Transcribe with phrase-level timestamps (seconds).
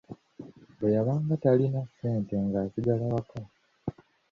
[0.77, 3.39] Bwe yabanga talina ssente ng'asigala waka.